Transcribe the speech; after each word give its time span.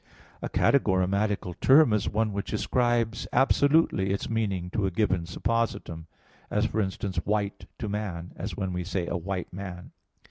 A 0.41 0.49
categorematical 0.49 1.53
term 1.61 1.93
is 1.93 2.09
one 2.09 2.33
which 2.33 2.53
ascribes 2.53 3.27
absolutely 3.31 4.09
its 4.09 4.31
meaning 4.31 4.71
to 4.71 4.87
a 4.87 4.89
given 4.89 5.25
suppositum; 5.27 6.05
as, 6.49 6.65
for 6.65 6.81
instance, 6.81 7.17
"white" 7.17 7.67
to 7.77 7.87
man, 7.87 8.31
as 8.35 8.57
when 8.57 8.73
we 8.73 8.83
say 8.83 9.05
a 9.05 9.15
"white 9.15 9.53
man." 9.53 9.91